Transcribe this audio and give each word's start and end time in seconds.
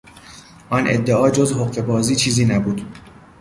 آن 0.69 0.83
ادعا 0.87 1.29
جز 1.29 1.53
حقهبازی 1.53 2.15
چیزی 2.15 2.45
نبود. 2.45 2.85